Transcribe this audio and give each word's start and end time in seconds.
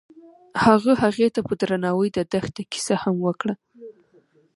هغه 0.63 0.91
هغې 1.03 1.27
ته 1.35 1.39
په 1.47 1.53
درناوي 1.59 2.09
د 2.13 2.19
دښته 2.31 2.63
کیسه 2.71 2.95
هم 3.03 3.15
وکړه. 3.25 3.53